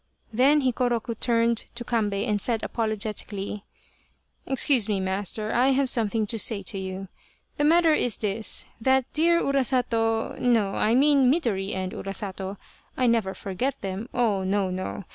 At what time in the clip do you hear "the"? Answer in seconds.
7.57-7.63